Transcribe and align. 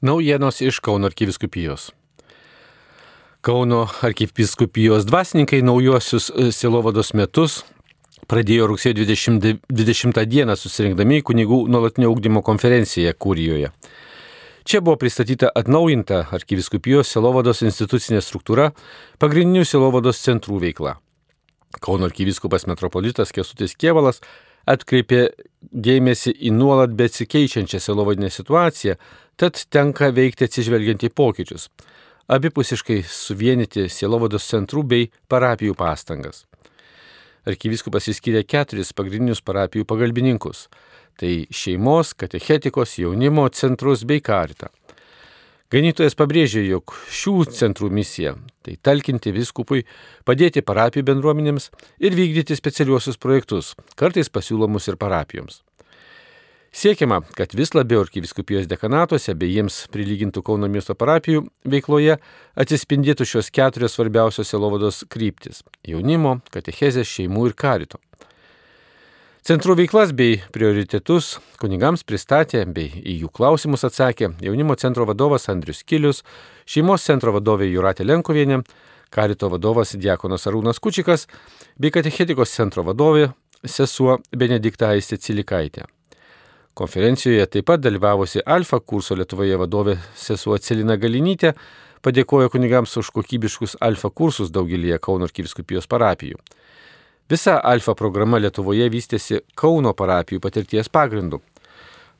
Naujienos 0.00 0.60
iš 0.60 0.78
Kauno 0.78 1.06
arkiviskupijos. 1.06 1.90
Kauno 3.40 3.88
arkiviskupijos 4.02 5.06
dvasininkai 5.06 5.58
naujuosius 5.62 6.28
e, 6.30 6.52
silovados 6.54 7.10
metus 7.18 7.64
pradėjo 8.30 8.68
rugsėjo 8.70 8.94
20, 9.00 9.58
20 9.66 10.22
dieną 10.30 10.54
susirinkdami 10.54 11.18
į 11.18 11.24
kunigų 11.26 11.58
nuolatinio 11.66 12.12
ūkdymo 12.14 12.44
konferenciją 12.46 13.10
Kūrijoje. 13.18 13.72
Čia 14.62 14.84
buvo 14.86 14.94
pristatyta 15.02 15.50
atnaujinta 15.50 16.28
arkiviskupijos 16.30 17.10
silovados 17.10 17.64
institucinė 17.66 18.22
struktūra, 18.22 18.70
pagrindinių 19.18 19.66
silovados 19.66 20.22
centrų 20.22 20.62
veikla. 20.62 20.94
Kauno 21.82 22.06
arkiviskupas 22.06 22.70
metropolitas 22.70 23.34
Kesutis 23.34 23.74
Kievalas 23.74 24.22
atkreipė 24.68 25.28
dėmesį 25.72 26.34
į 26.48 26.52
nuolat 26.54 26.94
besikeičiančią 26.98 27.80
silovadinę 27.82 28.30
situaciją, 28.32 28.96
tad 29.38 29.60
tenka 29.72 30.10
veikti 30.14 30.46
atsižvelgiant 30.48 31.04
į 31.06 31.12
pokyčius, 31.14 31.68
abipusiškai 32.28 33.00
suvienyti 33.08 33.88
sielovados 33.92 34.46
centrų 34.50 34.84
bei 34.92 35.10
parapijų 35.30 35.76
pastangas. 35.78 36.44
Arkivyskupas 37.48 38.10
įskyrė 38.12 38.42
keturis 38.44 38.92
pagrindinius 38.92 39.40
parapijų 39.40 39.86
pagalbininkus- 39.88 40.66
tai 41.18 41.46
šeimos, 41.50 42.14
katechetikos, 42.14 42.98
jaunimo 42.98 43.48
centrus 43.48 44.04
bei 44.04 44.20
karitą. 44.20 44.68
Ganytojas 45.68 46.14
pabrėžė, 46.16 46.62
jog 46.64 46.94
šių 47.12 47.42
centrų 47.52 47.90
misija- 47.92 48.30
tai 48.64 48.78
talkinti 48.80 49.28
viskupui, 49.36 49.82
padėti 50.24 50.62
parapijų 50.64 51.04
bendruomenėms 51.04 51.68
ir 52.00 52.16
vykdyti 52.16 52.56
specialiuosius 52.56 53.20
projektus, 53.20 53.74
kartais 53.94 54.30
pasiūlomus 54.32 54.88
ir 54.88 54.96
parapijoms. 54.96 55.60
Siekiama, 56.72 57.20
kad 57.36 57.52
vis 57.52 57.74
labiau 57.74 58.00
arkiviskupijos 58.00 58.66
dekanatuose 58.66 59.34
bei 59.34 59.52
jiems 59.52 59.88
prilygintų 59.92 60.42
Kauno 60.42 60.68
miesto 60.68 60.94
parapijų 60.94 61.46
veikloje 61.64 62.16
atsispindėtų 62.56 63.26
šios 63.28 63.50
keturios 63.50 63.92
svarbiausios 63.92 64.48
selovados 64.48 65.04
kryptis- 65.04 65.62
jaunimo, 65.92 66.40
katechezės, 66.50 67.04
šeimų 67.04 67.48
ir 67.48 67.52
karito. 67.52 67.98
Centrų 69.48 69.78
veiklas 69.78 70.10
bei 70.12 70.42
prioritetus 70.52 71.38
kunigams 71.56 72.02
pristatė 72.04 72.66
bei 72.68 72.90
į 73.00 73.14
jų 73.22 73.30
klausimus 73.32 73.86
atsakė 73.88 74.34
jaunimo 74.44 74.74
centro 74.76 75.06
vadovas 75.08 75.48
Andrius 75.48 75.80
Kilius, 75.88 76.20
šeimos 76.68 77.06
centro 77.08 77.32
vadovė 77.32 77.70
Juratė 77.70 78.04
Lenkovienė, 78.04 78.58
karito 79.08 79.48
vadovas 79.48 79.94
Diekonas 79.96 80.44
Arūnas 80.50 80.82
Kučikas 80.84 81.24
bei 81.80 81.88
katechetikos 81.94 82.52
centro 82.52 82.84
vadovė 82.84 83.30
sesuo 83.64 84.18
Benedikta 84.36 84.92
Aistė 84.92 85.16
Cilikaitė. 85.16 85.88
Konferencijoje 86.76 87.48
taip 87.48 87.70
pat 87.72 87.80
dalyvavusi 87.80 88.44
Alfa 88.44 88.82
kurso 88.84 89.16
Lietuvoje 89.16 89.56
vadovė 89.64 89.96
sesuo 90.12 90.60
Celina 90.60 91.00
Galinytė 91.00 91.54
padėkojo 92.04 92.52
kunigams 92.52 93.00
už 93.00 93.14
kokybiškus 93.16 93.80
Alfa 93.80 94.12
kursus 94.12 94.52
daugelį 94.52 94.98
Kauno 95.00 95.24
arkiviskupijos 95.24 95.88
parapijų. 95.88 96.36
Visa 97.28 97.58
alfa 97.60 97.92
programa 97.92 98.38
Lietuvoje 98.40 98.86
vystėsi 98.88 99.42
Kauno 99.52 99.90
parapijų 99.92 100.40
patirties 100.40 100.88
pagrindu. 100.88 101.42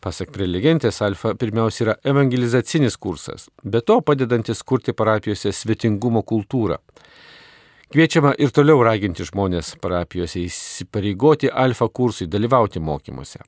Pasak 0.04 0.34
prelegentės, 0.34 0.98
alfa 1.00 1.32
pirmiausia 1.32 1.84
yra 1.86 1.94
evangelizacinis 2.12 2.98
kursas, 3.00 3.46
be 3.64 3.80
to 3.80 3.96
padedantis 4.04 4.60
kurti 4.60 4.92
parapijose 4.92 5.54
svetingumo 5.56 6.20
kultūrą. 6.28 6.76
Kviečiama 7.88 8.34
ir 8.36 8.52
toliau 8.52 8.84
raginti 8.84 9.24
žmonės 9.24 9.78
parapijose 9.80 10.44
įsipareigoti 10.44 11.48
alfa 11.48 11.88
kursui, 11.88 12.28
dalyvauti 12.28 12.84
mokymuose. 12.84 13.40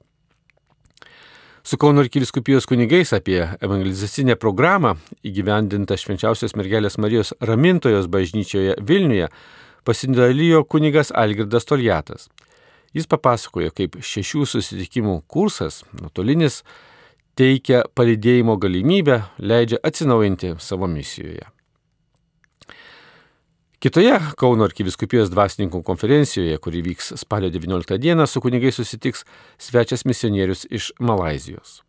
Su 1.61 1.77
Kauno 1.77 2.01
arkiviskupijos 2.01 2.65
kunigais 2.65 3.13
apie 3.13 3.43
evangelizacinę 3.61 4.41
programą 4.41 4.97
įgyvendintą 5.29 6.01
švenčiausios 6.01 6.57
mergelės 6.57 6.97
Marijos 6.97 7.37
ramintojos 7.45 8.09
bažnyčioje 8.09 8.81
Vilniuje 8.81 9.29
pasidalijo 9.85 10.65
kunigas 10.65 11.13
Algirdas 11.15 11.69
Toljatas. 11.69 12.29
Jis 12.95 13.07
papasakojo, 13.07 13.71
kaip 13.75 14.01
šešių 14.03 14.47
susitikimų 14.51 15.21
kursas, 15.31 15.85
nuotolinis, 15.95 16.65
teikia 17.39 17.85
palidėjimo 17.95 18.59
galimybę, 18.61 19.23
leidžia 19.39 19.79
atsinaujinti 19.87 20.57
savo 20.59 20.91
misijoje. 20.91 21.47
Kitoje 23.81 24.19
Kauno 24.37 24.67
arkiviskupijos 24.69 25.31
dvasininkų 25.33 25.79
konferencijoje, 25.87 26.59
kuri 26.61 26.83
vyks 26.85 27.15
spalio 27.23 27.49
19 27.49 27.97
dieną, 28.03 28.27
su 28.29 28.43
kunigai 28.45 28.75
susitiks 28.77 29.25
svečias 29.57 30.05
misionierius 30.05 30.67
iš 30.69 30.91
Malazijos. 31.01 31.81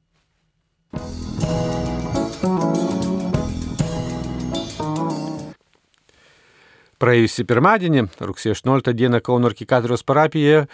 Praėjusį 7.02 7.48
pirmadienį, 7.50 8.02
rugsėjo 8.22 8.54
18 8.54 8.94
dieną 8.94 9.24
Kauno 9.26 9.50
arkikatūros 9.50 10.04
parapijoje, 10.06 10.68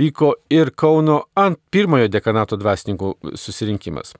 vyko 0.00 0.32
ir 0.50 0.72
Kauno 0.74 1.20
ant 1.38 1.60
pirmojo 1.70 2.08
dekanato 2.10 2.58
dvasininkų 2.58 3.36
susirinkimas. 3.38 4.16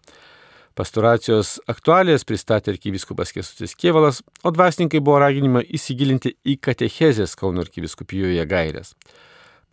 Pastoracijos 0.78 1.56
aktualijas 1.66 2.22
pristatė 2.22 2.70
arkivyskupas 2.76 3.34
Kesutis 3.34 3.74
Kievalas, 3.74 4.20
o 4.46 4.52
dvasininkai 4.54 5.00
buvo 5.02 5.18
raginima 5.24 5.64
įsigilinti 5.66 6.36
į 6.46 6.54
katechezės 6.62 7.34
Kauno 7.40 7.64
arkivyskupijoje 7.66 8.46
gairias. 8.46 8.94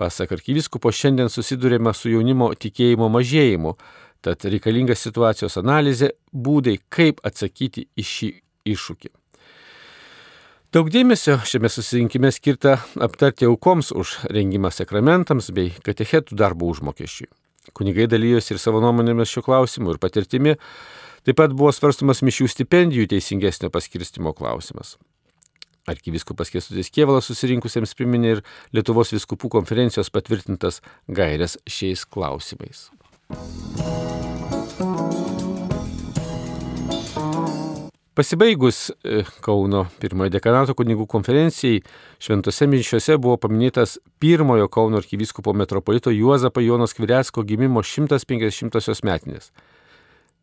Pasak 0.02 0.34
arkivyskupo, 0.34 0.90
šiandien 0.90 1.30
susidurėme 1.30 1.94
su 1.94 2.10
jaunimo 2.10 2.50
tikėjimo 2.58 3.12
mažėjimu, 3.14 3.78
tad 4.26 4.50
reikalinga 4.50 4.98
situacijos 4.98 5.62
analizė, 5.62 6.16
būdai, 6.34 6.80
kaip 6.90 7.22
atsakyti 7.22 7.86
į 7.94 8.10
šį 8.16 8.34
iššūkį. 8.74 9.14
Daug 10.78 10.92
dėmesio 10.94 11.40
šiame 11.42 11.72
susirinkime 11.74 12.30
skirta 12.30 12.76
aptarti 13.02 13.48
aukoms 13.48 13.88
už 13.98 14.12
rengimą 14.30 14.70
sakramentams 14.70 15.48
bei 15.50 15.72
katechetų 15.82 16.38
darbo 16.38 16.68
užmokesčiui. 16.70 17.26
Kunigai 17.74 18.06
dalyjosi 18.12 18.54
ir 18.54 18.60
savo 18.62 18.84
nuomonėmis 18.84 19.32
šiuo 19.32 19.42
klausimu 19.48 19.96
ir 19.96 19.98
patirtimi. 20.04 20.54
Taip 21.26 21.40
pat 21.42 21.56
buvo 21.58 21.72
svarstamas 21.74 22.22
mišių 22.22 22.52
stipendijų 22.54 23.08
teisingesnio 23.16 23.72
paskirstimo 23.74 24.36
klausimas. 24.38 25.00
Arkiviskupas 25.90 26.54
Kestutis 26.54 26.94
Kievalas 26.94 27.32
susirinkusiems 27.32 27.98
priminė 27.98 28.36
ir 28.36 28.46
Lietuvos 28.78 29.16
viskupų 29.18 29.50
konferencijos 29.58 30.14
patvirtintas 30.14 30.84
gairias 31.10 31.58
šiais 31.66 32.06
klausimais. 32.06 32.92
Pasibaigus 38.18 38.90
e, 39.06 39.20
Kauno 39.46 39.84
pirmojo 40.02 40.32
dekanato 40.34 40.74
kunigų 40.74 41.06
konferencijai, 41.06 41.84
šventose 42.18 42.66
minčiuose 42.66 43.14
buvo 43.22 43.36
paminėtas 43.44 44.00
pirmojo 44.18 44.66
Kauno 44.74 44.98
arkivyskupo 44.98 45.54
metropolito 45.54 46.10
Juozapo 46.10 46.64
Jonas 46.66 46.98
Kvirecko 46.98 47.46
gimimo 47.46 47.86
150-osios 47.86 49.04
metinės. 49.06 49.52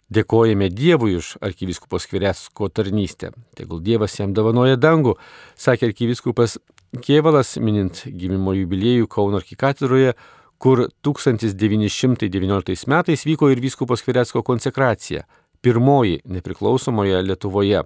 Dėkojame 0.07 0.71
Dievui 0.71 1.17
už 1.19 1.33
arkivyskupo 1.43 1.99
Skvirecko 1.99 2.71
tarnystę. 2.71 3.33
Tegul 3.59 3.83
Dievas 3.83 4.15
jam 4.21 4.31
dovanoja 4.39 4.79
dangų, 4.79 5.19
sakė 5.59 5.91
arkivyskupas 5.91 6.61
Kievalas, 7.03 7.57
minint 7.59 8.05
gimimo 8.07 8.55
jubiliejų 8.55 9.11
Kauno 9.11 9.43
arkikatūroje, 9.43 10.15
kur 10.63 10.87
1919 11.03 12.87
metais 12.87 13.27
vyko 13.27 13.51
ir 13.51 13.67
vyskupo 13.67 13.99
Skvirecko 13.99 14.47
konsekracija 14.47 15.27
pirmoji 15.65 16.21
nepriklausomoje 16.25 17.23
Lietuvoje. 17.23 17.83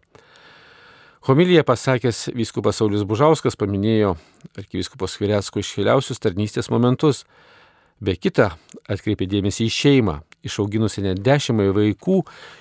Homiliją 1.20 1.62
pasakęs 1.62 2.30
vyskupas 2.34 2.78
Saulis 2.80 3.04
Bužauskas 3.06 3.58
paminėjo 3.58 4.16
arkivyskupas 4.58 5.14
Kvirecko 5.18 5.62
iškeliausius 5.62 6.22
tarnystės 6.24 6.70
momentus. 6.74 7.24
Be 8.00 8.14
kita, 8.14 8.52
atkreipė 8.90 9.26
dėmesį 9.30 9.66
į 9.66 9.74
šeimą, 9.74 10.14
išauginusi 10.46 11.02
net 11.02 11.20
dešimtai 11.26 11.68
vaikų, 11.74 12.20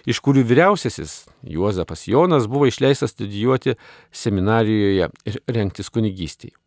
iš 0.10 0.22
kurių 0.26 0.44
vyriausiasis 0.50 1.28
Juozapas 1.46 2.08
Jonas 2.10 2.50
buvo 2.50 2.68
išleistas 2.70 3.14
studijuoti 3.14 3.78
seminarijoje 4.12 5.10
ir 5.30 5.40
renktis 5.48 5.94
kunigystėje. 5.94 6.58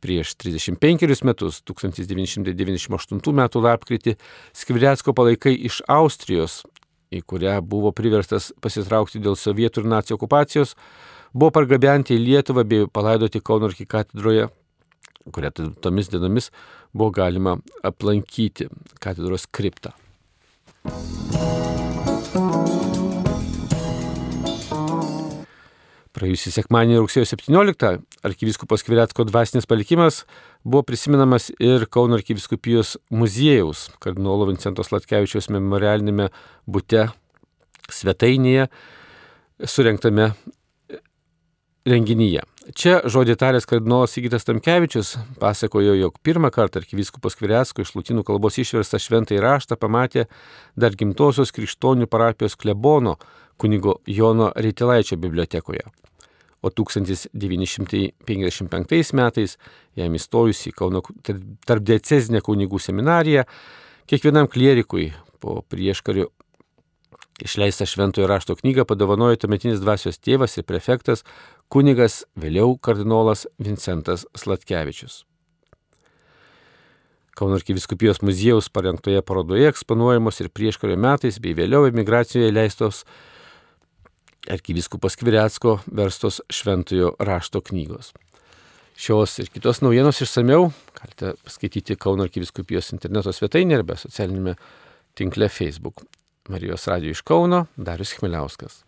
Prieš 0.00 0.32
35 0.40 1.24
metus, 1.28 1.60
1998 1.68 3.20
m. 3.36 3.42
lapkritį, 3.68 4.16
Skvirecko 4.56 5.12
palaikai 5.12 5.52
iš 5.68 5.82
Austrijos 5.92 6.62
į 7.10 7.22
kurią 7.26 7.56
buvo 7.66 7.90
priverstas 7.96 8.50
pasitraukti 8.62 9.20
dėl 9.22 9.36
sovietų 9.38 9.82
ir 9.82 9.90
nacijų 9.90 10.16
okupacijos, 10.18 10.76
buvo 11.34 11.50
pargabenti 11.54 12.14
į 12.14 12.22
Lietuvą 12.22 12.64
bei 12.66 12.86
palaidoti 12.86 13.42
Kauno 13.42 13.70
arkikatedroje, 13.70 14.46
kurią 15.34 15.50
tomis 15.82 16.10
dienomis 16.10 16.50
buvo 16.94 17.10
galima 17.14 17.56
aplankyti 17.86 18.68
katedros 19.02 19.48
kriptą. 19.50 19.92
Praėjusį 26.14 26.50
sekmanį 26.52 26.98
rugsėjo 27.00 27.26
17 27.32 27.98
arkivyskupas 28.26 28.84
Kviretsko 28.86 29.24
dvasinis 29.28 29.66
palikimas 29.66 30.24
buvo 30.64 30.82
prisimenamas 30.82 31.50
ir 31.58 31.86
Kauno 31.90 32.18
arkiviskupijos 32.18 32.96
muziejaus 33.10 33.88
kardinolo 34.02 34.48
Vincentos 34.50 34.92
Latkevičiaus 34.92 35.50
memorialinėme 35.54 36.30
bute 36.66 37.08
svetainėje 37.90 38.68
surinktame 39.64 40.30
renginyje. 41.88 42.44
Čia 42.76 43.00
žodį 43.08 43.34
taręs 43.40 43.66
kardinolas 43.66 44.12
Sigitas 44.14 44.44
Tamkevičius 44.46 45.14
pasakojo, 45.40 45.94
jog 45.96 46.18
pirmą 46.22 46.52
kartą 46.54 46.82
arkivyskupas 46.82 47.34
Kvirecko 47.38 47.82
iš 47.82 47.94
lūtinų 47.96 48.24
kalbos 48.28 48.60
išverstą 48.60 49.00
šventąjį 49.00 49.40
raštą 49.42 49.78
pamatė 49.80 50.26
dar 50.76 50.94
gimtosios 50.94 51.54
krikštonių 51.56 52.06
parapijos 52.10 52.58
klebono 52.60 53.16
kunigo 53.60 53.98
Jono 54.06 54.52
Reitilaičio 54.56 55.18
bibliotekoje. 55.20 55.88
O 56.60 56.68
1955 56.68 59.16
metais, 59.16 59.56
jam 59.96 60.12
įstojus 60.12 60.60
į 60.68 60.76
Kauno 60.76 61.00
tarpdecezinę 61.64 62.44
kunigų 62.44 62.76
seminariją, 62.84 63.48
kiekvienam 64.10 64.44
klierikui 64.52 65.16
po 65.40 65.64
prieškario 65.72 66.28
Išleistą 67.40 67.86
šventojo 67.88 68.26
rašto 68.28 68.54
knygą 68.56 68.84
padovanojo 68.84 69.38
tuometinis 69.40 69.80
dvasios 69.80 70.20
tėvas 70.20 70.58
ir 70.60 70.66
prefektas 70.68 71.24
kunigas, 71.72 72.24
vėliau 72.36 72.74
kardinolas 72.76 73.46
Vincentas 73.56 74.26
Slatkevičius. 74.36 75.24
Kauno 77.38 77.56
arkiviskupijos 77.56 78.20
muziejaus 78.20 78.68
parengtoje 78.68 79.22
parodoje 79.24 79.70
eksponuojamos 79.70 80.42
ir 80.42 80.50
prieškario 80.52 80.98
metais 81.00 81.40
bei 81.40 81.56
vėliau 81.56 81.88
emigracijoje 81.88 82.52
leistos 82.52 83.06
arkiviskupas 84.50 85.16
Kviretsko 85.16 85.78
verstos 85.86 86.40
šventojo 86.50 87.14
rašto 87.18 87.60
knygos. 87.60 88.12
Šios 89.00 89.38
ir 89.40 89.48
kitos 89.48 89.80
naujienos 89.80 90.20
išsameu 90.20 90.68
galite 90.98 91.32
skaityti 91.48 91.96
Kauno 91.96 92.26
arkiviskupijos 92.26 92.92
interneto 92.92 93.32
svetainėje 93.32 93.80
arba 93.80 93.96
socialinėme 93.96 94.56
tinkle 95.16 95.48
Facebook. 95.48 96.04
Marijos 96.50 96.86
radio 96.90 97.14
iš 97.14 97.22
Kauno, 97.24 97.66
Darius 97.76 98.12
Chmeliauskas. 98.18 98.82